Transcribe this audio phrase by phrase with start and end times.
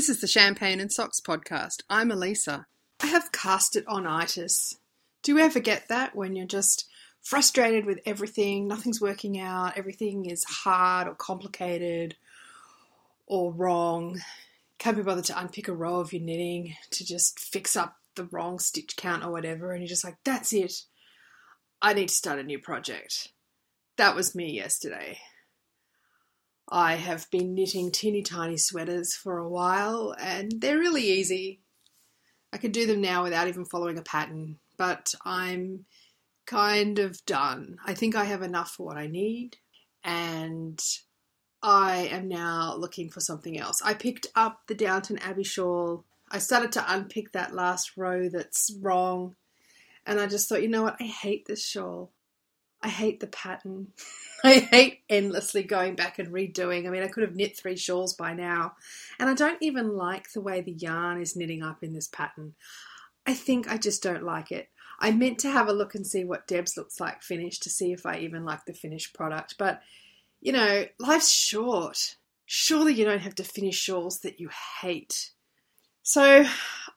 [0.00, 1.82] This is the Champagne and Socks podcast.
[1.90, 2.64] I'm Elisa.
[3.02, 4.78] I have cast it on itis.
[5.22, 6.88] Do you ever get that when you're just
[7.20, 12.16] frustrated with everything, nothing's working out, everything is hard or complicated
[13.26, 14.22] or wrong?
[14.78, 18.24] Can't be bothered to unpick a row of your knitting to just fix up the
[18.24, 20.84] wrong stitch count or whatever, and you're just like, that's it.
[21.82, 23.28] I need to start a new project.
[23.98, 25.18] That was me yesterday.
[26.70, 31.60] I have been knitting teeny tiny sweaters for a while and they're really easy.
[32.52, 35.86] I could do them now without even following a pattern, but I'm
[36.46, 37.76] kind of done.
[37.84, 39.56] I think I have enough for what I need
[40.04, 40.80] and
[41.62, 43.82] I am now looking for something else.
[43.84, 46.04] I picked up the Downton Abbey shawl.
[46.30, 49.34] I started to unpick that last row that's wrong
[50.06, 50.96] and I just thought, you know what?
[51.00, 52.12] I hate this shawl.
[52.82, 53.88] I hate the pattern.
[54.44, 56.86] I hate endlessly going back and redoing.
[56.86, 58.72] I mean, I could have knit three shawls by now.
[59.18, 62.54] And I don't even like the way the yarn is knitting up in this pattern.
[63.26, 64.68] I think I just don't like it.
[64.98, 67.92] I meant to have a look and see what Deb's looks like finished to see
[67.92, 69.56] if I even like the finished product.
[69.58, 69.82] But,
[70.40, 72.16] you know, life's short.
[72.46, 75.30] Surely you don't have to finish shawls that you hate.
[76.02, 76.44] So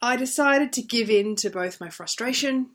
[0.00, 2.70] I decided to give in to both my frustration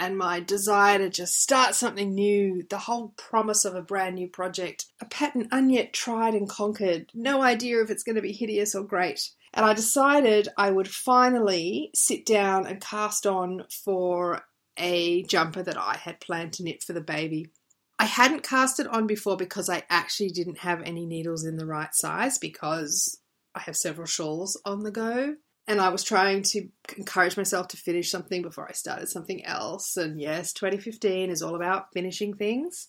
[0.00, 4.26] and my desire to just start something new, the whole promise of a brand new
[4.26, 8.74] project, a pattern unyet tried and conquered, no idea if it's going to be hideous
[8.74, 9.28] or great.
[9.52, 14.42] And I decided I would finally sit down and cast on for
[14.78, 17.50] a jumper that I had planned to knit for the baby.
[17.98, 21.66] I hadn't cast it on before because I actually didn't have any needles in the
[21.66, 23.20] right size because
[23.54, 25.36] I have several shawls on the go
[25.70, 26.68] and I was trying to
[26.98, 29.96] encourage myself to finish something before I started something else.
[29.96, 32.88] And yes, 2015 is all about finishing things.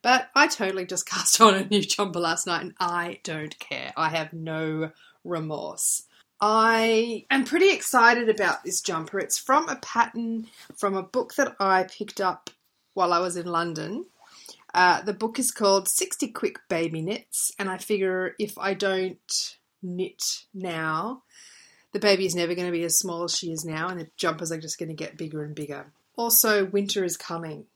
[0.00, 3.92] But I totally just cast on a new jumper last night and I don't care.
[3.98, 4.92] I have no
[5.24, 6.04] remorse.
[6.40, 9.18] I am pretty excited about this jumper.
[9.18, 12.48] It's from a pattern from a book that I picked up
[12.94, 14.06] while I was in London.
[14.74, 19.58] Uh, the book is called 60 Quick Baby Knits, and I figure if I don't
[19.82, 21.22] knit now,
[21.92, 24.08] the baby is never going to be as small as she is now, and the
[24.16, 25.92] jumpers are just going to get bigger and bigger.
[26.16, 27.66] Also, winter is coming.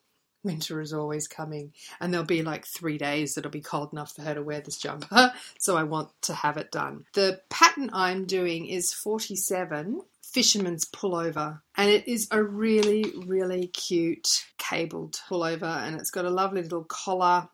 [0.43, 4.23] Winter is always coming, and there'll be like three days that'll be cold enough for
[4.23, 7.05] her to wear this jumper, so I want to have it done.
[7.15, 10.03] The pattern I'm doing is 47
[10.37, 16.31] fisherman's pullover and it is a really really cute cabled pullover and it's got a
[16.31, 17.49] lovely little collar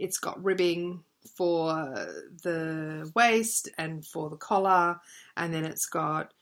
[0.00, 1.04] it's got ribbing
[1.36, 2.06] for
[2.42, 4.96] the waist and for the collar,
[5.36, 6.32] and then it's got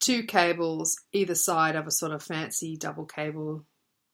[0.00, 3.64] two cables either side of a sort of fancy double cable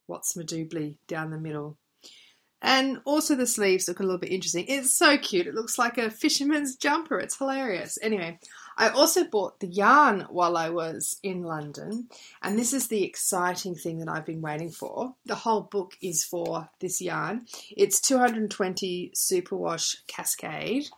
[0.09, 1.78] Watts Madoobly down the middle.
[2.62, 4.64] And also the sleeves look a little bit interesting.
[4.66, 5.47] It's so cute.
[5.47, 7.19] It looks like a fisherman's jumper.
[7.19, 7.98] It's hilarious.
[8.03, 8.38] Anyway,
[8.76, 12.09] I also bought the yarn while I was in London,
[12.42, 15.14] and this is the exciting thing that I've been waiting for.
[15.25, 17.47] The whole book is for this yarn.
[17.75, 20.88] It's 220 Superwash Cascade,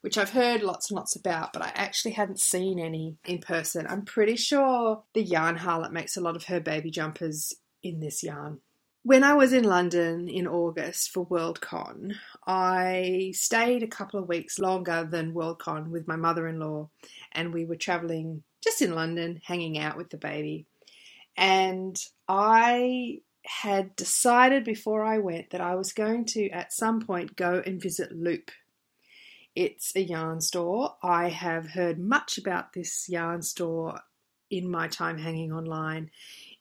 [0.00, 3.86] which I've heard lots and lots about, but I actually hadn't seen any in person.
[3.86, 8.22] I'm pretty sure the Yarn Harlot makes a lot of her baby jumpers in this
[8.22, 8.60] yarn.
[9.06, 14.58] When I was in London in August for Worldcon, I stayed a couple of weeks
[14.58, 16.90] longer than Worldcon with my mother in law,
[17.30, 20.66] and we were traveling just in London, hanging out with the baby.
[21.36, 21.96] And
[22.26, 27.62] I had decided before I went that I was going to, at some point, go
[27.64, 28.50] and visit Loop.
[29.54, 30.96] It's a yarn store.
[31.00, 34.00] I have heard much about this yarn store
[34.50, 36.10] in my time hanging online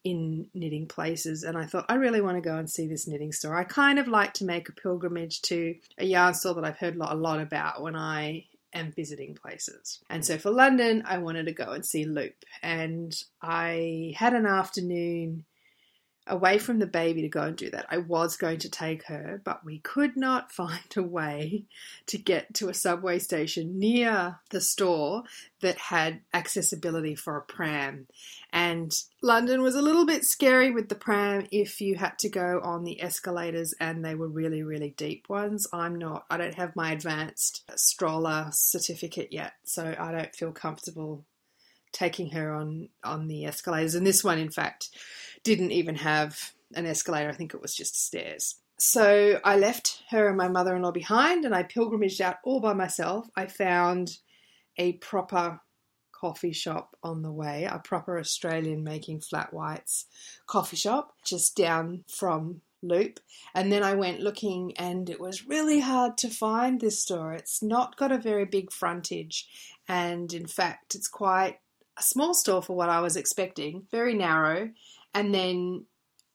[0.03, 3.31] in knitting places and I thought I really want to go and see this knitting
[3.31, 3.55] store.
[3.55, 6.95] I kind of like to make a pilgrimage to a yarn store that I've heard
[6.95, 10.01] a lot about when I am visiting places.
[10.09, 12.35] And so for London, I wanted to go and see Loop.
[12.61, 15.45] And I had an afternoon
[16.27, 17.85] away from the baby to go and do that.
[17.89, 21.65] I was going to take her, but we could not find a way
[22.07, 25.23] to get to a subway station near the store
[25.61, 28.07] that had accessibility for a pram.
[28.51, 28.91] And
[29.21, 32.83] London was a little bit scary with the pram if you had to go on
[32.83, 35.67] the escalators and they were really, really deep ones.
[35.73, 41.25] I'm not, I don't have my advanced stroller certificate yet, so I don't feel comfortable
[41.95, 44.89] taking her on on the escalators and this one in fact
[45.45, 47.29] didn't even have an escalator.
[47.29, 48.55] I think it was just stairs.
[48.77, 52.59] So I left her and my mother in law behind and I pilgrimaged out all
[52.59, 53.29] by myself.
[53.37, 54.17] I found
[54.77, 55.61] a proper
[56.11, 60.07] coffee shop on the way, a proper Australian making flat whites
[60.47, 63.19] coffee shop just down from Loop.
[63.53, 67.33] And then I went looking and it was really hard to find this store.
[67.33, 69.47] It's not got a very big frontage
[69.87, 71.59] And in fact, it's quite
[71.97, 74.71] a small store for what I was expecting, very narrow.
[75.15, 75.85] And then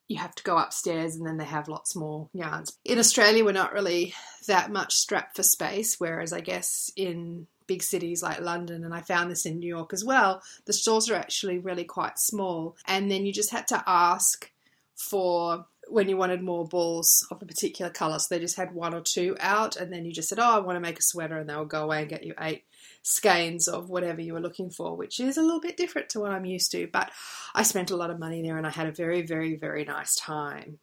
[0.09, 2.77] you have to go upstairs and then they have lots more yarns.
[2.85, 4.13] In Australia, we're not really
[4.49, 9.03] that much strapped for space, whereas I guess in big cities like London, and I
[9.03, 12.77] found this in New York as well, the stores are actually really quite small.
[12.89, 14.51] And then you just had to ask
[14.97, 18.19] for when you wanted more balls of a particular colour.
[18.19, 20.59] So they just had one or two out, and then you just said, Oh, I
[20.59, 22.65] want to make a sweater, and they'll go away and get you eight
[23.03, 26.33] skeins of whatever you were looking for, which is a little bit different to what
[26.33, 26.89] I'm used to.
[26.93, 27.11] But
[27.55, 30.17] I spent a lot of money there and I had a very, very, very nice
[30.17, 30.79] time.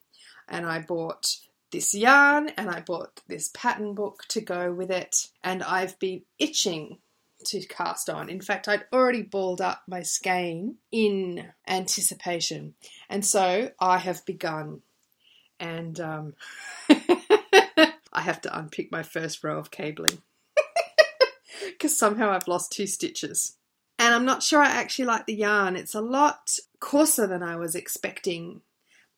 [0.48, 1.36] And I bought
[1.72, 5.28] this yarn and I bought this pattern book to go with it.
[5.44, 6.98] And I've been itching
[7.46, 8.30] to cast on.
[8.30, 12.74] In fact, I'd already balled up my skein in anticipation.
[13.10, 14.82] And so I have begun.
[15.60, 16.34] And um,
[16.90, 20.22] I have to unpick my first row of cabling
[21.78, 23.56] because somehow I've lost two stitches.
[24.00, 25.76] And I'm not sure I actually like the yarn.
[25.76, 28.62] It's a lot coarser than I was expecting,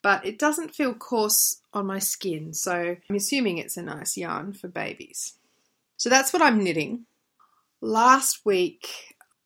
[0.02, 2.54] but it doesn't feel coarse on my skin.
[2.54, 5.34] So I'm assuming it's a nice yarn for babies.
[5.98, 7.06] So that's what I'm knitting.
[7.82, 8.88] Last week,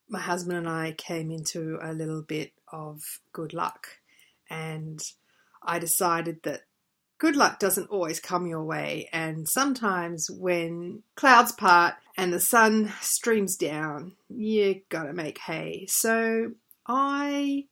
[0.07, 3.87] my husband and I came into a little bit of good luck,
[4.49, 5.01] and
[5.63, 6.61] I decided that
[7.23, 12.91] good luck doesn't always come your way, and sometimes when clouds part and the sun
[12.99, 15.85] streams down, you gotta make hay.
[15.87, 16.51] So
[16.85, 17.63] I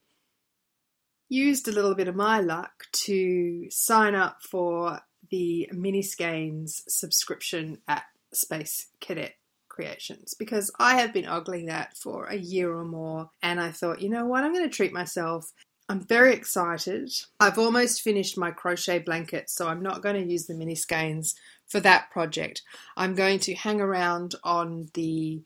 [1.27, 7.80] used a little bit of my luck to sign up for the mini skeins subscription
[7.89, 8.03] at
[8.33, 9.33] Space Cadet
[9.68, 14.01] Creations because I have been ogling that for a year or more and I thought,
[14.01, 15.51] you know what, I'm going to treat myself
[15.91, 17.11] I'm very excited.
[17.41, 21.35] I've almost finished my crochet blanket, so I'm not going to use the mini skeins
[21.67, 22.61] for that project.
[22.95, 25.41] I'm going to hang around on the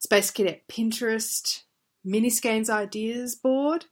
[0.00, 1.62] Space Cadet Pinterest
[2.06, 3.84] mini skeins ideas board.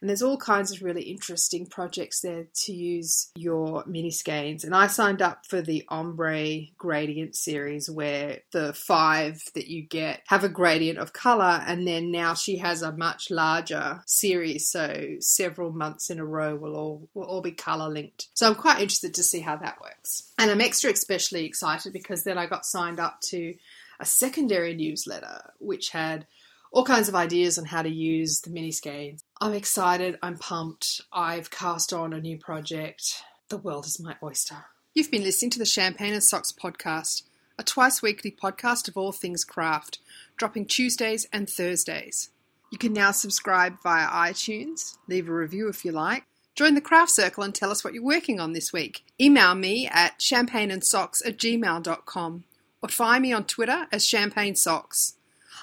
[0.00, 4.74] And there's all kinds of really interesting projects there to use your mini skeins and
[4.74, 10.44] i signed up for the ombre gradient series where the five that you get have
[10.44, 14.68] a gradient of color and then now she has a much larger series.
[14.68, 18.28] So several months in a row will all will all be color linked.
[18.34, 20.30] So i'm quite interested to see how that works.
[20.38, 23.54] And i'm extra especially excited because then i got signed up to
[24.00, 26.26] a secondary newsletter which had
[26.72, 29.22] all kinds of ideas on how to use the mini skeins.
[29.40, 33.22] I'm excited, I'm pumped, I've cast on a new project.
[33.50, 34.64] The world is my oyster.
[34.94, 37.24] You've been listening to the Champagne and Socks podcast,
[37.58, 39.98] a twice weekly podcast of all things craft,
[40.38, 42.30] dropping Tuesdays and Thursdays.
[42.70, 46.24] You can now subscribe via iTunes, leave a review if you like.
[46.54, 49.04] Join the craft circle and tell us what you're working on this week.
[49.20, 52.44] Email me at champagneandsocks at gmail.com
[52.82, 55.14] or find me on Twitter as Champagne Socks.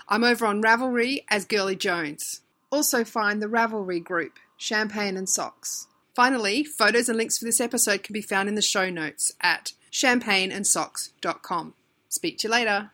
[0.07, 2.41] I'm over on Ravelry as Girly Jones.
[2.71, 5.87] Also find the Ravelry group, Champagne and Socks.
[6.15, 9.73] Finally, photos and links for this episode can be found in the show notes at
[9.91, 11.73] champagneandsocks.com.
[12.09, 12.91] Speak to you later.